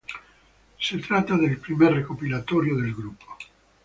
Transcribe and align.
Se 0.79 0.97
trata 0.97 1.37
del 1.37 1.59
primer 1.59 1.93
recopilatorio 1.93 2.75
del 2.75 2.95
grupo. 2.95 3.37